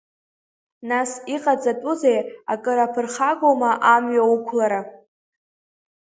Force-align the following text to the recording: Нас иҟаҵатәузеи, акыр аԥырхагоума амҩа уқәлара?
Нас 0.89 1.11
иҟаҵатәузеи, 1.35 2.19
акыр 2.53 2.77
аԥырхагоума 2.85 3.71
амҩа 3.93 4.25
уқәлара? 4.33 4.81